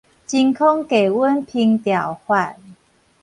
[0.03, 0.07] 真空低
[1.07, 2.57] 溫烹調法